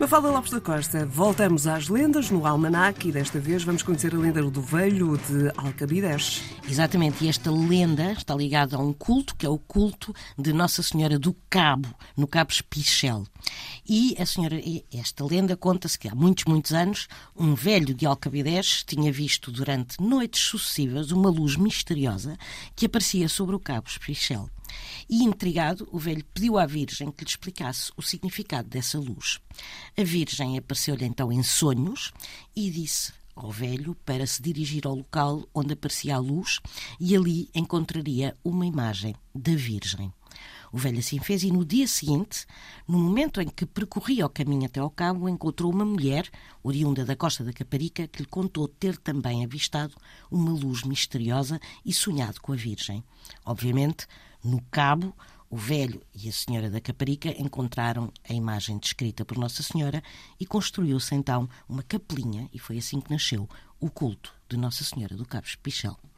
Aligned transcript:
Mafalda 0.00 0.30
Lopes 0.30 0.52
da 0.52 0.60
Costa, 0.60 1.04
voltamos 1.04 1.66
às 1.66 1.88
lendas 1.88 2.30
no 2.30 2.46
Almanac 2.46 3.08
e 3.08 3.10
desta 3.10 3.40
vez 3.40 3.64
vamos 3.64 3.82
conhecer 3.82 4.14
a 4.14 4.18
lenda 4.18 4.40
do 4.48 4.62
velho 4.62 5.18
de 5.18 5.50
Alcabidez. 5.56 6.40
Exatamente, 6.68 7.24
e 7.24 7.28
esta 7.28 7.50
lenda 7.50 8.12
está 8.12 8.32
ligada 8.32 8.76
a 8.76 8.78
um 8.78 8.92
culto, 8.92 9.34
que 9.34 9.44
é 9.44 9.48
o 9.48 9.58
culto 9.58 10.14
de 10.38 10.52
Nossa 10.52 10.84
Senhora 10.84 11.18
do 11.18 11.34
Cabo, 11.50 11.92
no 12.16 12.28
Cabo 12.28 12.52
Espichel. 12.52 13.24
E 13.88 14.14
a 14.20 14.24
senhora, 14.24 14.60
esta 14.94 15.24
lenda 15.24 15.56
conta-se 15.56 15.98
que 15.98 16.06
há 16.06 16.14
muitos, 16.14 16.44
muitos 16.44 16.72
anos, 16.72 17.08
um 17.36 17.56
velho 17.56 17.92
de 17.92 18.06
Alcabidez 18.06 18.84
tinha 18.84 19.10
visto 19.10 19.50
durante 19.50 20.00
noites 20.00 20.42
sucessivas 20.42 21.10
uma 21.10 21.28
luz 21.28 21.56
misteriosa 21.56 22.38
que 22.76 22.86
aparecia 22.86 23.28
sobre 23.28 23.56
o 23.56 23.60
Cabo 23.60 23.88
Espichel. 23.88 24.48
E, 25.08 25.22
intrigado, 25.22 25.88
o 25.90 25.98
velho 25.98 26.24
pediu 26.32 26.58
à 26.58 26.66
Virgem 26.66 27.10
que 27.10 27.24
lhe 27.24 27.30
explicasse 27.30 27.90
o 27.96 28.02
significado 28.02 28.68
dessa 28.68 28.98
luz. 28.98 29.40
A 29.96 30.04
Virgem 30.04 30.58
apareceu-lhe 30.58 31.04
então 31.04 31.32
em 31.32 31.42
sonhos 31.42 32.12
e 32.54 32.70
disse 32.70 33.12
ao 33.34 33.50
velho 33.52 33.94
para 34.04 34.26
se 34.26 34.42
dirigir 34.42 34.86
ao 34.86 34.96
local 34.96 35.48
onde 35.54 35.72
aparecia 35.72 36.16
a 36.16 36.18
luz 36.18 36.58
e 36.98 37.14
ali 37.14 37.48
encontraria 37.54 38.36
uma 38.44 38.66
imagem 38.66 39.14
da 39.34 39.54
Virgem. 39.54 40.12
O 40.72 40.78
velho 40.78 40.98
assim 40.98 41.18
fez 41.18 41.42
e 41.42 41.50
no 41.50 41.64
dia 41.64 41.86
seguinte, 41.86 42.46
no 42.86 42.98
momento 42.98 43.40
em 43.40 43.48
que 43.48 43.64
percorria 43.64 44.26
o 44.26 44.30
caminho 44.30 44.66
até 44.66 44.80
ao 44.80 44.90
cabo, 44.90 45.28
encontrou 45.28 45.72
uma 45.72 45.84
mulher, 45.84 46.28
oriunda 46.62 47.04
da 47.04 47.16
costa 47.16 47.42
da 47.42 47.52
Caparica, 47.52 48.06
que 48.06 48.22
lhe 48.22 48.28
contou 48.28 48.68
ter 48.68 48.96
também 48.96 49.44
avistado 49.44 49.94
uma 50.30 50.52
luz 50.52 50.82
misteriosa 50.82 51.60
e 51.84 51.92
sonhado 51.92 52.40
com 52.40 52.52
a 52.52 52.56
Virgem. 52.56 53.02
Obviamente, 53.44 54.06
no 54.44 54.60
cabo, 54.70 55.14
o 55.50 55.56
velho 55.56 56.02
e 56.14 56.28
a 56.28 56.32
senhora 56.32 56.68
da 56.70 56.80
Caparica 56.80 57.30
encontraram 57.40 58.12
a 58.28 58.32
imagem 58.32 58.78
descrita 58.78 59.24
por 59.24 59.38
Nossa 59.38 59.62
Senhora 59.62 60.02
e 60.38 60.44
construiu-se 60.44 61.14
então 61.14 61.48
uma 61.68 61.82
capelinha 61.82 62.48
e 62.52 62.58
foi 62.58 62.78
assim 62.78 63.00
que 63.00 63.10
nasceu 63.10 63.48
o 63.80 63.90
culto 63.90 64.34
de 64.48 64.56
Nossa 64.56 64.84
Senhora 64.84 65.16
do 65.16 65.24
Cabo 65.24 65.46
Espichel. 65.46 65.98